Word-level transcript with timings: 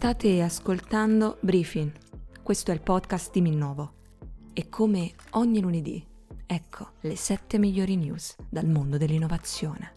State 0.00 0.40
ascoltando 0.40 1.36
Briefing. 1.40 1.92
Questo 2.42 2.70
è 2.70 2.74
il 2.74 2.80
podcast 2.80 3.30
di 3.32 3.42
Minnovo. 3.42 3.92
E 4.54 4.70
come 4.70 5.12
ogni 5.32 5.60
lunedì, 5.60 6.02
ecco 6.46 6.92
le 7.00 7.16
sette 7.16 7.58
migliori 7.58 7.96
news 7.96 8.34
dal 8.48 8.66
mondo 8.66 8.96
dell'innovazione. 8.96 9.92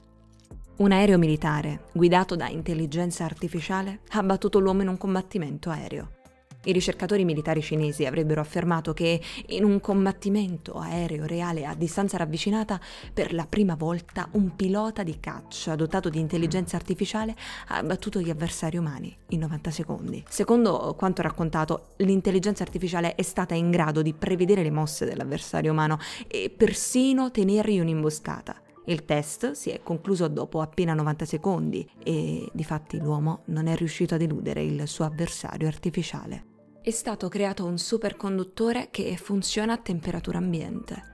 Un 0.80 0.92
aereo 0.92 1.18
militare, 1.18 1.86
guidato 1.94 2.36
da 2.36 2.50
intelligenza 2.50 3.24
artificiale, 3.24 4.02
ha 4.10 4.24
battuto 4.24 4.60
l'uomo 4.60 4.82
in 4.82 4.90
un 4.90 4.98
combattimento 4.98 5.70
aereo. 5.70 6.23
I 6.66 6.72
ricercatori 6.72 7.26
militari 7.26 7.62
cinesi 7.62 8.06
avrebbero 8.06 8.40
affermato 8.40 8.94
che 8.94 9.20
in 9.48 9.66
un 9.66 9.82
combattimento 9.82 10.76
aereo 10.76 11.26
reale 11.26 11.66
a 11.66 11.76
distanza 11.76 12.16
ravvicinata, 12.16 12.80
per 13.14 13.34
la 13.34 13.46
prima 13.46 13.76
volta 13.76 14.30
un 14.34 14.56
pilota 14.56 15.04
di 15.04 15.20
caccia 15.20 15.76
dotato 15.76 16.08
di 16.08 16.20
intelligenza 16.20 16.78
artificiale 16.78 17.36
ha 17.68 17.78
abbattuto 17.80 18.22
gli 18.22 18.30
avversari 18.30 18.78
umani 18.78 19.14
in 19.30 19.40
90 19.40 19.72
secondi. 19.72 20.24
Secondo 20.30 20.96
quanto 20.98 21.22
raccontato, 21.22 21.96
l'intelligenza 21.98 22.64
artificiale 22.64 23.16
è 23.16 23.24
stata 23.24 23.56
in 23.56 23.70
grado 23.70 24.02
di 24.02 24.14
prevedere 24.14 24.64
le 24.64 24.72
mosse 24.72 25.04
dell'avversario 25.04 25.74
umano 25.74 26.00
e 26.28 26.50
persino 26.50 27.30
tenergli 27.30 27.80
un'imboscata. 27.80 28.56
Il 28.86 29.04
test 29.04 29.52
si 29.52 29.70
è 29.70 29.82
concluso 29.84 30.30
dopo 30.30 30.62
appena 30.62 30.94
90 30.94 31.26
secondi 31.26 31.86
e 32.02 32.50
di 32.54 32.64
fatti 32.64 33.00
l'uomo 33.00 33.42
non 33.46 33.68
è 33.68 33.76
riuscito 33.76 34.16
ad 34.16 34.22
eludere 34.22 34.64
il 34.64 34.88
suo 34.88 35.04
avversario 35.04 35.68
artificiale 35.68 36.52
è 36.84 36.92
stato 36.92 37.30
creato 37.30 37.64
un 37.64 37.78
superconduttore 37.78 38.90
che 38.92 39.16
funziona 39.16 39.72
a 39.72 39.78
temperatura 39.78 40.40
ambiente. 40.40 41.12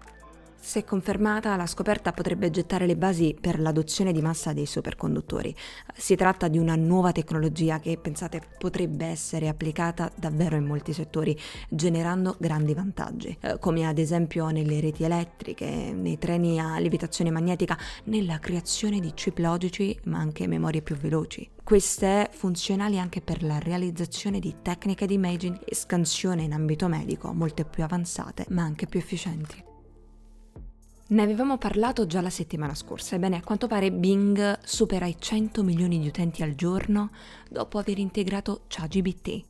Se 0.62 0.84
confermata, 0.84 1.56
la 1.56 1.66
scoperta 1.66 2.12
potrebbe 2.12 2.52
gettare 2.52 2.86
le 2.86 2.98
basi 2.98 3.36
per 3.40 3.60
l'adozione 3.60 4.12
di 4.12 4.22
massa 4.22 4.52
dei 4.52 4.66
superconduttori. 4.66 5.56
Si 5.96 6.16
tratta 6.16 6.48
di 6.48 6.58
una 6.58 6.76
nuova 6.76 7.12
tecnologia 7.12 7.80
che, 7.80 7.98
pensate, 7.98 8.42
potrebbe 8.58 9.06
essere 9.06 9.48
applicata 9.48 10.12
davvero 10.16 10.58
in 10.58 10.66
molti 10.66 10.94
settori, 10.94 11.36
generando 11.70 12.36
grandi 12.38 12.74
vantaggi, 12.74 13.36
eh, 13.40 13.58
come 13.58 13.88
ad 13.88 13.98
esempio 13.98 14.50
nelle 14.50 14.80
reti 14.82 15.04
elettriche, 15.04 15.66
nei 15.66 16.18
treni 16.18 16.60
a 16.60 16.78
levitazione 16.78 17.32
magnetica, 17.32 17.78
nella 18.04 18.38
creazione 18.40 19.00
di 19.00 19.14
chip 19.14 19.38
logici, 19.40 19.98
ma 20.04 20.20
anche 20.20 20.46
memorie 20.46 20.82
più 20.82 20.96
veloci. 20.98 21.50
Queste 21.64 22.30
funzionali 22.32 23.00
anche 23.00 23.22
per 23.22 23.44
la 23.44 23.60
realizzazione 23.60 24.40
di 24.40 24.56
tecniche 24.62 25.08
di 25.08 25.14
imaging 25.14 25.62
e 25.64 25.74
scansione 25.74 26.44
in 26.44 26.54
ambito 26.54 26.88
medico, 26.88 27.34
molte 27.34 27.64
più 27.64 27.84
avanzate, 27.84 28.46
ma 28.50 28.64
anche 28.64 28.88
più 28.88 29.00
efficienti. 29.00 29.64
Ne 31.10 31.24
avevamo 31.24 31.58
parlato 31.58 32.06
già 32.06 32.22
la 32.22 32.30
settimana 32.30 32.76
scorsa, 32.76 33.16
ebbene 33.16 33.38
a 33.38 33.42
quanto 33.42 33.66
pare 33.66 33.92
Bing 33.92 34.60
supera 34.64 35.08
i 35.08 35.16
100 35.18 35.64
milioni 35.64 35.98
di 35.98 36.08
utenti 36.08 36.44
al 36.44 36.54
giorno 36.54 37.10
dopo 37.50 37.80
aver 37.80 37.98
integrato 37.98 38.66
ChatGPT. 38.68 39.44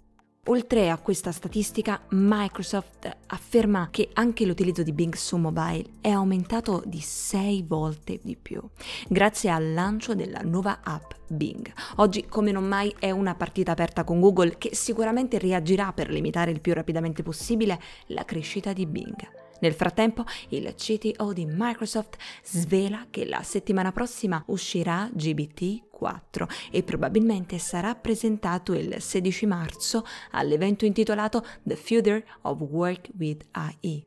Oltre 0.45 0.89
a 0.89 0.97
questa 0.99 1.33
statistica, 1.33 1.99
Microsoft 2.11 3.13
afferma 3.27 3.89
che 3.91 4.09
anche 4.13 4.45
l'utilizzo 4.45 4.83
di 4.83 4.93
Bing 4.93 5.13
su 5.15 5.35
mobile 5.35 5.83
è 5.99 6.09
aumentato 6.11 6.81
di 6.85 7.01
6 7.01 7.65
volte 7.67 8.21
di 8.23 8.37
più, 8.41 8.61
grazie 9.09 9.49
al 9.49 9.73
lancio 9.73 10.15
della 10.15 10.39
nuova 10.39 10.79
app 10.81 11.11
Bing. 11.27 11.69
Oggi, 11.97 12.25
come 12.29 12.53
non 12.53 12.63
mai, 12.63 12.95
è 12.99 13.11
una 13.11 13.35
partita 13.35 13.73
aperta 13.73 14.05
con 14.05 14.21
Google 14.21 14.57
che 14.57 14.73
sicuramente 14.73 15.37
reagirà 15.37 15.91
per 15.91 16.09
limitare 16.09 16.51
il 16.51 16.61
più 16.61 16.73
rapidamente 16.73 17.21
possibile 17.21 17.81
la 18.07 18.23
crescita 18.23 18.71
di 18.71 18.85
Bing. 18.85 19.48
Nel 19.59 19.73
frattempo, 19.73 20.25
il 20.49 20.73
CTO 20.75 21.33
di 21.33 21.45
Microsoft 21.45 22.17
svela 22.43 23.07
che 23.09 23.25
la 23.25 23.43
settimana 23.43 23.91
prossima 23.91 24.41
uscirà 24.47 25.09
GBT 25.11 25.87
4 25.89 26.47
e 26.71 26.83
probabilmente 26.83 27.57
sarà 27.57 27.93
presentato 27.95 28.73
il 28.73 29.01
16 29.01 29.45
marzo 29.45 30.05
all'evento 30.31 30.85
intitolato 30.85 31.45
The 31.63 31.75
Future 31.75 32.25
of 32.43 32.61
Work 32.61 33.09
with 33.17 33.45
AI. 33.51 34.05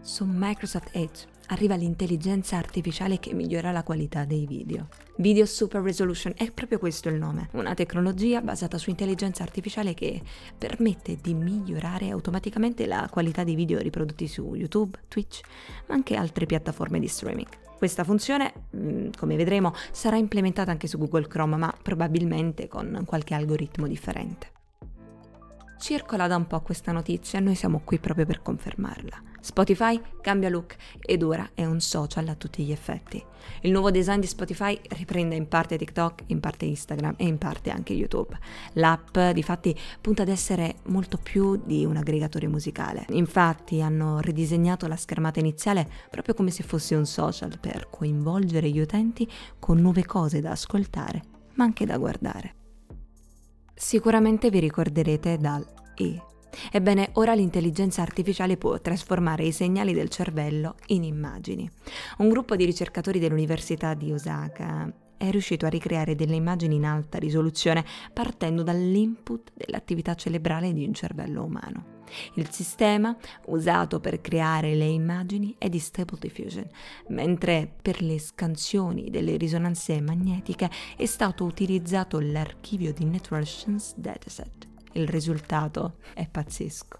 Su 0.00 0.24
Microsoft 0.26 0.88
Edge 0.92 1.37
arriva 1.48 1.74
l'intelligenza 1.74 2.56
artificiale 2.56 3.18
che 3.18 3.34
migliora 3.34 3.70
la 3.70 3.82
qualità 3.82 4.24
dei 4.24 4.46
video. 4.46 4.88
Video 5.16 5.46
Super 5.46 5.82
Resolution 5.82 6.32
è 6.36 6.50
proprio 6.50 6.78
questo 6.78 7.08
il 7.08 7.16
nome, 7.16 7.48
una 7.52 7.74
tecnologia 7.74 8.40
basata 8.40 8.78
su 8.78 8.90
intelligenza 8.90 9.42
artificiale 9.42 9.94
che 9.94 10.22
permette 10.56 11.16
di 11.20 11.34
migliorare 11.34 12.10
automaticamente 12.10 12.86
la 12.86 13.08
qualità 13.10 13.44
dei 13.44 13.54
video 13.54 13.78
riprodotti 13.78 14.26
su 14.26 14.54
YouTube, 14.54 14.98
Twitch, 15.08 15.40
ma 15.86 15.94
anche 15.94 16.16
altre 16.16 16.46
piattaforme 16.46 17.00
di 17.00 17.08
streaming. 17.08 17.48
Questa 17.76 18.02
funzione, 18.02 18.52
mm, 18.76 19.10
come 19.16 19.36
vedremo, 19.36 19.72
sarà 19.92 20.16
implementata 20.16 20.70
anche 20.70 20.88
su 20.88 20.98
Google 20.98 21.28
Chrome, 21.28 21.56
ma 21.56 21.72
probabilmente 21.80 22.66
con 22.66 23.04
qualche 23.06 23.34
algoritmo 23.34 23.86
differente. 23.86 24.57
Circola 25.78 26.26
da 26.26 26.34
un 26.34 26.48
po' 26.48 26.60
questa 26.60 26.90
notizia 26.90 27.38
e 27.38 27.42
noi 27.42 27.54
siamo 27.54 27.80
qui 27.84 27.98
proprio 27.98 28.26
per 28.26 28.42
confermarla. 28.42 29.22
Spotify 29.40 29.98
cambia 30.20 30.48
look 30.48 30.74
ed 31.00 31.22
ora 31.22 31.50
è 31.54 31.64
un 31.64 31.80
social 31.80 32.26
a 32.26 32.34
tutti 32.34 32.64
gli 32.64 32.72
effetti. 32.72 33.24
Il 33.62 33.70
nuovo 33.70 33.92
design 33.92 34.18
di 34.18 34.26
Spotify 34.26 34.78
riprende 34.88 35.36
in 35.36 35.46
parte 35.46 35.78
TikTok, 35.78 36.24
in 36.26 36.40
parte 36.40 36.64
Instagram 36.64 37.14
e 37.16 37.26
in 37.26 37.38
parte 37.38 37.70
anche 37.70 37.92
YouTube. 37.92 38.36
L'app 38.72 39.16
di 39.32 39.42
fatti 39.44 39.74
punta 40.00 40.22
ad 40.22 40.28
essere 40.28 40.78
molto 40.86 41.16
più 41.16 41.62
di 41.64 41.84
un 41.84 41.96
aggregatore 41.96 42.48
musicale. 42.48 43.06
Infatti 43.10 43.80
hanno 43.80 44.18
ridisegnato 44.18 44.88
la 44.88 44.96
schermata 44.96 45.38
iniziale 45.38 45.88
proprio 46.10 46.34
come 46.34 46.50
se 46.50 46.64
fosse 46.64 46.96
un 46.96 47.06
social 47.06 47.56
per 47.60 47.88
coinvolgere 47.88 48.68
gli 48.68 48.80
utenti 48.80 49.30
con 49.60 49.78
nuove 49.78 50.04
cose 50.04 50.40
da 50.40 50.50
ascoltare, 50.50 51.22
ma 51.54 51.62
anche 51.62 51.86
da 51.86 51.96
guardare. 51.98 52.57
Sicuramente 53.78 54.50
vi 54.50 54.58
ricorderete 54.58 55.38
dal 55.38 55.64
E. 55.94 56.20
Ebbene, 56.72 57.10
ora 57.12 57.32
l'intelligenza 57.34 58.02
artificiale 58.02 58.56
può 58.56 58.80
trasformare 58.80 59.44
i 59.44 59.52
segnali 59.52 59.92
del 59.94 60.08
cervello 60.08 60.74
in 60.86 61.04
immagini. 61.04 61.70
Un 62.18 62.28
gruppo 62.28 62.56
di 62.56 62.64
ricercatori 62.64 63.20
dell'Università 63.20 63.94
di 63.94 64.12
Osaka 64.12 64.92
è 65.16 65.30
riuscito 65.30 65.64
a 65.64 65.70
ricreare 65.70 66.16
delle 66.16 66.34
immagini 66.34 66.74
in 66.74 66.86
alta 66.86 67.18
risoluzione 67.18 67.84
partendo 68.12 68.64
dall'input 68.64 69.52
dell'attività 69.54 70.16
cerebrale 70.16 70.72
di 70.72 70.84
un 70.84 70.92
cervello 70.92 71.44
umano. 71.44 71.97
Il 72.34 72.50
sistema 72.50 73.16
usato 73.46 74.00
per 74.00 74.20
creare 74.20 74.74
le 74.74 74.86
immagini 74.86 75.54
è 75.58 75.68
di 75.68 75.78
Stable 75.78 76.18
Diffusion, 76.18 76.68
mentre 77.08 77.70
per 77.80 78.02
le 78.02 78.18
scansioni 78.18 79.10
delle 79.10 79.36
risonanze 79.36 80.00
magnetiche 80.00 80.70
è 80.96 81.06
stato 81.06 81.44
utilizzato 81.44 82.20
l'archivio 82.20 82.92
di 82.92 83.04
Networks 83.04 83.94
Dataset. 83.96 84.66
Il 84.92 85.08
risultato 85.08 85.96
è 86.14 86.26
pazzesco. 86.28 86.98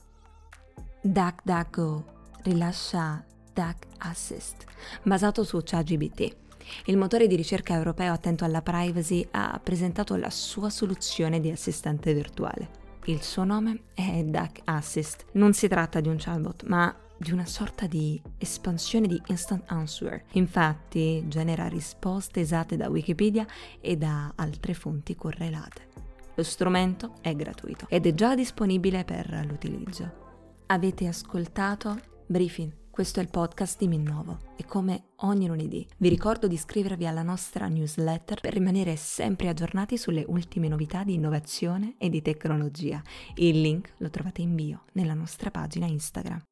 DuckDuckGo 1.01 2.05
rilascia 2.43 3.25
Duck 3.53 3.87
Assist, 3.99 4.65
basato 5.03 5.43
su 5.43 5.61
ChatGPT. 5.63 6.37
Il 6.85 6.97
motore 6.97 7.27
di 7.27 7.35
ricerca 7.35 7.75
europeo 7.75 8.13
attento 8.13 8.45
alla 8.45 8.63
privacy 8.63 9.27
ha 9.33 9.59
presentato 9.63 10.17
la 10.17 10.31
sua 10.31 10.71
soluzione 10.71 11.41
di 11.41 11.51
assistente 11.51 12.13
virtuale. 12.13 12.88
Il 13.09 13.23
suo 13.23 13.45
nome 13.45 13.85
è 13.95 14.23
Duck 14.23 14.61
Assist. 14.65 15.25
Non 15.33 15.55
si 15.55 15.67
tratta 15.67 15.99
di 15.99 16.09
un 16.09 16.17
chatbot, 16.19 16.65
ma 16.65 16.95
di 17.17 17.33
una 17.33 17.47
sorta 17.47 17.87
di 17.87 18.21
espansione 18.37 19.07
di 19.07 19.19
instant 19.29 19.63
answer. 19.69 20.25
Infatti 20.33 21.25
genera 21.27 21.69
risposte 21.69 22.41
esatte 22.41 22.77
da 22.77 22.91
Wikipedia 22.91 23.47
e 23.81 23.97
da 23.97 24.31
altre 24.35 24.75
fonti 24.75 25.17
correlate. 25.17 25.89
Lo 26.35 26.43
strumento 26.43 27.15
è 27.23 27.35
gratuito 27.35 27.87
ed 27.89 28.05
è 28.05 28.13
già 28.13 28.35
disponibile 28.35 29.05
per 29.05 29.43
l'utilizzo. 29.49 30.65
Avete 30.67 31.07
ascoltato 31.07 31.99
Briefing 32.27 32.88
questo 32.99 33.21
è 33.21 33.23
il 33.23 33.29
podcast 33.29 33.79
di 33.79 33.87
Minnovo 33.87 34.41
e 34.57 34.65
come 34.65 35.11
ogni 35.19 35.47
lunedì 35.47 35.87
vi 35.99 36.09
ricordo 36.09 36.49
di 36.49 36.55
iscrivervi 36.55 37.07
alla 37.07 37.23
nostra 37.23 37.69
newsletter 37.69 38.41
per 38.41 38.53
rimanere 38.53 38.97
sempre 38.97 39.47
aggiornati 39.47 39.97
sulle 39.97 40.25
ultime 40.27 40.67
novità 40.67 41.05
di 41.05 41.15
innovazione 41.15 41.95
e 41.97 42.09
di 42.09 42.21
tecnologia. 42.23 43.01
Il 43.37 43.61
link 43.61 43.93
lo 43.99 44.11
trovate 44.11 44.43
in 44.43 44.57
bio 44.57 44.83
nella 44.95 45.15
nostra 45.15 45.53
pagina 45.53 45.87
Instagram. 45.87 46.43